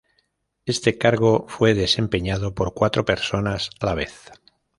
Este 0.65 0.97
cargo 0.97 1.45
fue 1.47 1.75
desempeñado 1.75 2.55
por 2.55 2.73
cuatro 2.73 3.05
personas 3.05 3.69
a 3.79 3.85
la 3.85 3.93
vez. 3.93 4.31